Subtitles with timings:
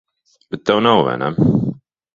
[0.53, 1.29] Bet tev nav, vai ne?